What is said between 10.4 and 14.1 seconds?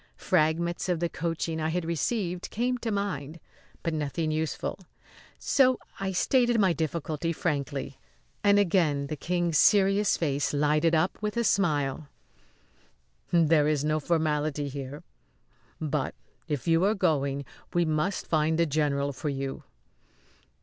lighted up with a smile. "There is no